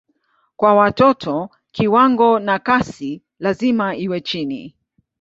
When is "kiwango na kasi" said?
1.71-3.23